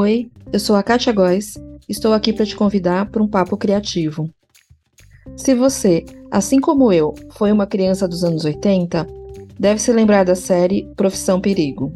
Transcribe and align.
Oi, 0.00 0.30
eu 0.52 0.60
sou 0.60 0.76
a 0.76 0.82
Kátia 0.84 1.12
Góes, 1.12 1.58
estou 1.88 2.12
aqui 2.12 2.32
para 2.32 2.46
te 2.46 2.54
convidar 2.54 3.10
para 3.10 3.20
um 3.20 3.26
papo 3.26 3.56
criativo. 3.56 4.30
Se 5.36 5.56
você, 5.56 6.04
assim 6.30 6.60
como 6.60 6.92
eu, 6.92 7.16
foi 7.32 7.50
uma 7.50 7.66
criança 7.66 8.06
dos 8.06 8.22
anos 8.22 8.44
80, 8.44 9.04
deve 9.58 9.80
se 9.80 9.92
lembrar 9.92 10.24
da 10.24 10.36
série 10.36 10.88
Profissão 10.94 11.40
Perigo. 11.40 11.92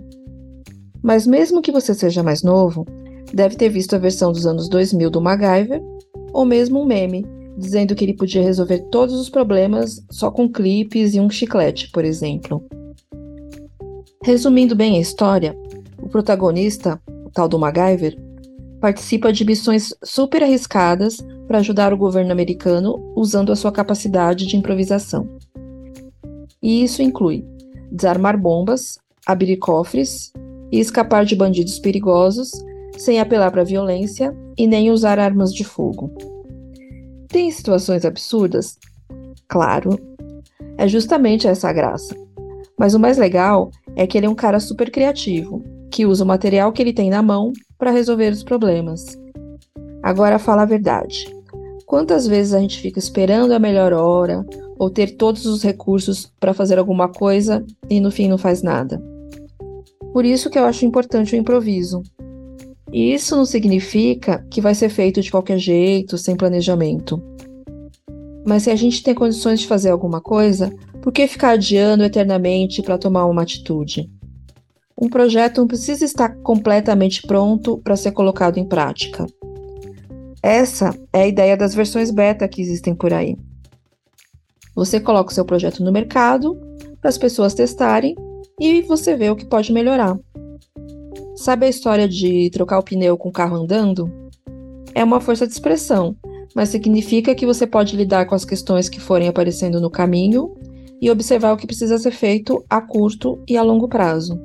Mas 1.00 1.28
mesmo 1.28 1.62
que 1.62 1.70
você 1.70 1.94
seja 1.94 2.24
mais 2.24 2.42
novo, 2.42 2.84
deve 3.32 3.54
ter 3.54 3.68
visto 3.68 3.94
a 3.94 4.00
versão 4.00 4.32
dos 4.32 4.48
anos 4.48 4.68
2000 4.68 5.08
do 5.08 5.20
MacGyver, 5.20 5.80
ou 6.32 6.44
mesmo 6.44 6.82
um 6.82 6.84
meme 6.84 7.24
dizendo 7.56 7.94
que 7.94 8.04
ele 8.04 8.14
podia 8.14 8.42
resolver 8.42 8.80
todos 8.90 9.14
os 9.14 9.30
problemas 9.30 10.04
só 10.10 10.28
com 10.28 10.50
clipes 10.50 11.14
e 11.14 11.20
um 11.20 11.30
chiclete, 11.30 11.88
por 11.92 12.04
exemplo. 12.04 12.66
Resumindo 14.24 14.74
bem 14.74 14.96
a 14.96 15.00
história, 15.00 15.56
o 16.02 16.08
protagonista, 16.08 17.00
tal 17.32 17.48
do 17.48 17.58
MacGyver, 17.58 18.16
participa 18.80 19.32
de 19.32 19.44
missões 19.44 19.94
super 20.02 20.42
arriscadas 20.42 21.18
para 21.46 21.58
ajudar 21.58 21.92
o 21.92 21.96
governo 21.96 22.32
americano 22.32 23.12
usando 23.16 23.52
a 23.52 23.56
sua 23.56 23.70
capacidade 23.70 24.46
de 24.46 24.56
improvisação. 24.56 25.28
E 26.62 26.82
isso 26.82 27.02
inclui 27.02 27.44
desarmar 27.90 28.38
bombas, 28.38 28.98
abrir 29.26 29.56
cofres 29.56 30.32
e 30.70 30.80
escapar 30.80 31.24
de 31.24 31.36
bandidos 31.36 31.78
perigosos 31.78 32.50
sem 32.96 33.20
apelar 33.20 33.50
para 33.50 33.64
violência 33.64 34.34
e 34.56 34.66
nem 34.66 34.90
usar 34.90 35.18
armas 35.18 35.52
de 35.52 35.64
fogo. 35.64 36.10
Tem 37.28 37.50
situações 37.50 38.04
absurdas? 38.04 38.78
Claro. 39.48 39.98
É 40.76 40.88
justamente 40.88 41.46
essa 41.46 41.68
a 41.68 41.72
graça. 41.72 42.16
Mas 42.78 42.94
o 42.94 43.00
mais 43.00 43.18
legal 43.18 43.70
é 43.94 44.06
que 44.06 44.16
ele 44.18 44.26
é 44.26 44.30
um 44.30 44.34
cara 44.34 44.58
super 44.58 44.90
criativo, 44.90 45.62
que 45.92 46.06
usa 46.06 46.24
o 46.24 46.26
material 46.26 46.72
que 46.72 46.80
ele 46.80 46.92
tem 46.92 47.10
na 47.10 47.22
mão 47.22 47.52
para 47.78 47.90
resolver 47.90 48.32
os 48.32 48.42
problemas. 48.42 49.04
Agora 50.02 50.38
fala 50.38 50.62
a 50.62 50.66
verdade. 50.66 51.30
Quantas 51.86 52.26
vezes 52.26 52.54
a 52.54 52.60
gente 52.60 52.80
fica 52.80 52.98
esperando 52.98 53.52
a 53.52 53.58
melhor 53.58 53.92
hora 53.92 54.44
ou 54.78 54.88
ter 54.88 55.16
todos 55.16 55.44
os 55.44 55.62
recursos 55.62 56.32
para 56.40 56.54
fazer 56.54 56.78
alguma 56.78 57.08
coisa 57.08 57.62
e 57.90 58.00
no 58.00 58.10
fim 58.10 58.26
não 58.26 58.38
faz 58.38 58.62
nada? 58.62 59.00
Por 60.14 60.24
isso 60.24 60.48
que 60.48 60.58
eu 60.58 60.64
acho 60.64 60.86
importante 60.86 61.36
o 61.36 61.38
improviso. 61.38 62.02
E 62.90 63.12
isso 63.12 63.36
não 63.36 63.44
significa 63.44 64.44
que 64.50 64.60
vai 64.60 64.74
ser 64.74 64.88
feito 64.88 65.20
de 65.20 65.30
qualquer 65.30 65.58
jeito, 65.58 66.16
sem 66.16 66.36
planejamento. 66.36 67.22
Mas 68.46 68.64
se 68.64 68.70
a 68.70 68.76
gente 68.76 69.02
tem 69.02 69.14
condições 69.14 69.60
de 69.60 69.66
fazer 69.66 69.90
alguma 69.90 70.20
coisa, 70.20 70.72
por 71.02 71.12
que 71.12 71.26
ficar 71.26 71.50
adiando 71.50 72.02
eternamente 72.02 72.82
para 72.82 72.98
tomar 72.98 73.26
uma 73.26 73.42
atitude? 73.42 74.10
Um 75.02 75.08
projeto 75.08 75.58
não 75.58 75.66
precisa 75.66 76.04
estar 76.04 76.28
completamente 76.44 77.22
pronto 77.22 77.76
para 77.78 77.96
ser 77.96 78.12
colocado 78.12 78.58
em 78.58 78.64
prática. 78.64 79.26
Essa 80.40 80.96
é 81.12 81.22
a 81.22 81.26
ideia 81.26 81.56
das 81.56 81.74
versões 81.74 82.12
beta 82.12 82.46
que 82.46 82.62
existem 82.62 82.94
por 82.94 83.12
aí. 83.12 83.36
Você 84.76 85.00
coloca 85.00 85.32
o 85.32 85.34
seu 85.34 85.44
projeto 85.44 85.82
no 85.82 85.90
mercado 85.90 86.56
para 87.00 87.08
as 87.08 87.18
pessoas 87.18 87.52
testarem 87.52 88.14
e 88.60 88.80
você 88.82 89.16
vê 89.16 89.28
o 89.28 89.34
que 89.34 89.44
pode 89.44 89.72
melhorar. 89.72 90.16
Sabe 91.34 91.66
a 91.66 91.68
história 91.68 92.08
de 92.08 92.48
trocar 92.50 92.78
o 92.78 92.84
pneu 92.84 93.18
com 93.18 93.28
o 93.28 93.32
carro 93.32 93.56
andando? 93.56 94.08
É 94.94 95.02
uma 95.02 95.20
força 95.20 95.48
de 95.48 95.52
expressão, 95.52 96.14
mas 96.54 96.68
significa 96.68 97.34
que 97.34 97.44
você 97.44 97.66
pode 97.66 97.96
lidar 97.96 98.26
com 98.26 98.36
as 98.36 98.44
questões 98.44 98.88
que 98.88 99.00
forem 99.00 99.26
aparecendo 99.26 99.80
no 99.80 99.90
caminho 99.90 100.54
e 101.00 101.10
observar 101.10 101.52
o 101.52 101.56
que 101.56 101.66
precisa 101.66 101.98
ser 101.98 102.12
feito 102.12 102.64
a 102.70 102.80
curto 102.80 103.42
e 103.48 103.56
a 103.56 103.62
longo 103.64 103.88
prazo. 103.88 104.40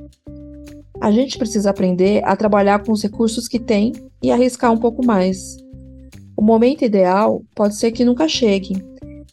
A 0.99 1.11
gente 1.11 1.37
precisa 1.37 1.69
aprender 1.69 2.23
a 2.25 2.35
trabalhar 2.35 2.83
com 2.83 2.91
os 2.91 3.03
recursos 3.03 3.47
que 3.47 3.59
tem 3.59 3.93
e 4.21 4.31
arriscar 4.31 4.71
um 4.71 4.77
pouco 4.77 5.05
mais. 5.05 5.57
O 6.35 6.41
momento 6.41 6.83
ideal 6.83 7.43
pode 7.55 7.75
ser 7.75 7.91
que 7.91 8.05
nunca 8.05 8.27
chegue. 8.27 8.83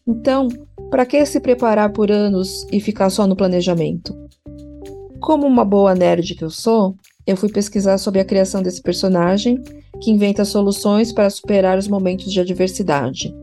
Então, 0.06 0.48
para 0.90 1.06
que 1.06 1.24
se 1.24 1.40
preparar 1.40 1.92
por 1.92 2.10
anos 2.10 2.66
e 2.70 2.80
ficar 2.80 3.10
só 3.10 3.26
no 3.26 3.34
planejamento? 3.34 4.14
Como 5.20 5.46
uma 5.46 5.64
boa 5.64 5.94
nerd 5.94 6.34
que 6.34 6.44
eu 6.44 6.50
sou, 6.50 6.94
eu 7.26 7.36
fui 7.36 7.48
pesquisar 7.48 7.96
sobre 7.96 8.20
a 8.20 8.24
criação 8.24 8.62
desse 8.62 8.82
personagem 8.82 9.62
que 10.02 10.10
inventa 10.10 10.44
soluções 10.44 11.12
para 11.12 11.30
superar 11.30 11.78
os 11.78 11.88
momentos 11.88 12.30
de 12.30 12.40
adversidade. 12.40 13.34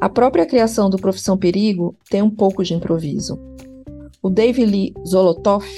A 0.00 0.08
própria 0.08 0.46
criação 0.46 0.88
do 0.88 0.98
Profissão 0.98 1.36
Perigo 1.36 1.96
tem 2.08 2.22
um 2.22 2.30
pouco 2.30 2.62
de 2.62 2.74
improviso. 2.74 3.38
O 4.22 4.30
Dave 4.30 4.64
Lee 4.64 4.94
Zolotoff 5.06 5.68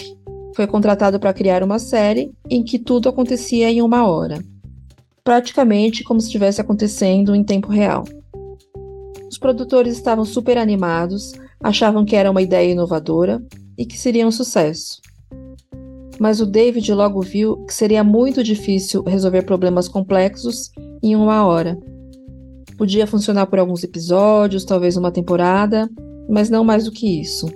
foi 0.55 0.67
contratado 0.67 1.19
para 1.19 1.33
criar 1.33 1.63
uma 1.63 1.79
série 1.79 2.33
em 2.49 2.63
que 2.63 2.79
tudo 2.79 3.09
acontecia 3.09 3.71
em 3.71 3.83
uma 3.83 4.07
hora, 4.07 4.43
praticamente 5.25 6.05
como 6.05 6.21
se 6.21 6.27
estivesse 6.27 6.61
acontecendo 6.61 7.35
em 7.35 7.45
tempo 7.45 7.69
real. 7.69 8.05
Os 9.31 9.39
produtores 9.39 9.97
estavam 9.97 10.25
super 10.25 10.59
animados, 10.59 11.33
achavam 11.61 12.05
que 12.05 12.17
era 12.17 12.31
uma 12.31 12.43
ideia 12.43 12.71
inovadora 12.71 13.43
e 13.79 13.87
que 13.87 13.97
seria 13.97 14.27
um 14.27 14.33
sucesso 14.33 15.01
mas 16.23 16.41
o 16.41 16.47
David 16.47 16.95
logo 16.95 17.21
viu 17.21 17.57
que 17.67 17.75
seria 17.75 18.05
muito 18.05 18.45
difícil 18.45 19.03
resolver 19.03 19.43
problemas 19.43 19.89
complexos 19.89 20.71
em 21.03 21.17
uma 21.17 21.45
hora. 21.45 21.77
Podia 22.79 23.09
funcionar 23.09 23.47
por 23.47 23.59
alguns 23.59 23.83
episódios, 23.83 24.65
talvez 24.65 24.97
uma 24.97 25.11
temporada, 25.11 25.91
mas 26.29 26.49
não 26.49 26.63
mais 26.63 26.85
do 26.85 26.93
que 26.93 27.21
isso. 27.21 27.49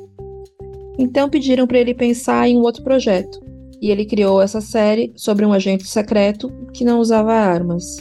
Então 0.99 1.29
pediram 1.29 1.67
para 1.67 1.79
ele 1.79 1.95
pensar 1.95 2.49
em 2.49 2.57
um 2.57 2.63
outro 2.63 2.83
projeto, 2.83 3.41
e 3.81 3.91
ele 3.91 4.05
criou 4.05 4.41
essa 4.41 4.61
série 4.61 5.13
sobre 5.15 5.45
um 5.45 5.53
agente 5.53 5.87
secreto 5.87 6.51
que 6.73 6.85
não 6.85 6.99
usava 6.99 7.33
armas. 7.33 7.97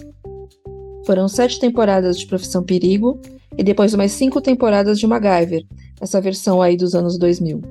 Foram 1.05 1.27
sete 1.27 1.59
temporadas 1.59 2.17
de 2.17 2.25
Profissão 2.25 2.63
Perigo 2.63 3.19
e 3.57 3.63
depois 3.63 3.93
mais 3.93 4.11
cinco 4.11 4.41
temporadas 4.41 4.99
de 4.99 5.05
MacGyver, 5.05 5.65
essa 5.99 6.19
versão 6.19 6.61
aí 6.61 6.75
dos 6.75 6.95
anos 6.95 7.17
2000. 7.17 7.61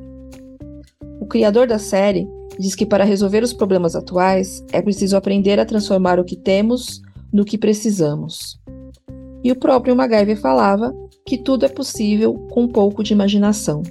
O 1.21 1.27
criador 1.27 1.67
da 1.67 1.79
série 1.79 2.29
diz 2.59 2.75
que 2.75 2.87
para 2.87 3.05
resolver 3.05 3.43
os 3.43 3.53
problemas 3.53 3.97
atuais 3.97 4.65
é 4.73 4.81
preciso 4.81 5.17
aprender 5.17 5.59
a 5.59 5.67
transformar 5.67 6.21
o 6.21 6.25
que 6.25 6.37
temos 6.37 7.03
no 7.33 7.45
que 7.45 7.59
precisamos. 7.59 8.61
E 9.43 9.51
o 9.51 9.57
próprio 9.57 9.97
MacGyver 9.97 10.39
falava 10.39 10.95
que 11.27 11.39
tudo 11.39 11.67
é 11.67 11.69
possível 11.69 12.35
com 12.51 12.63
um 12.63 12.69
pouco 12.69 13.03
de 13.03 13.13
imaginação. 13.13 13.83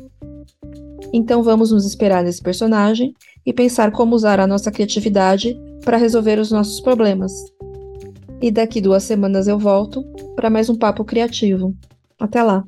Então 1.14 1.44
vamos 1.44 1.72
nos 1.72 1.86
esperar 1.86 2.24
nesse 2.24 2.42
personagem 2.42 3.14
e 3.46 3.54
pensar 3.54 3.92
como 3.92 4.16
usar 4.16 4.40
a 4.40 4.48
nossa 4.48 4.72
criatividade 4.72 5.56
para 5.86 5.98
resolver 5.98 6.40
os 6.40 6.52
nossos 6.52 6.82
problemas. 6.82 7.32
E 8.42 8.50
daqui 8.50 8.82
duas 8.82 9.04
semanas 9.04 9.48
eu 9.48 9.60
volto 9.60 10.04
para 10.36 10.50
mais 10.50 10.70
um 10.70 10.76
papo 10.76 11.06
criativo. 11.06 11.76
Até 12.20 12.42
lá! 12.42 12.66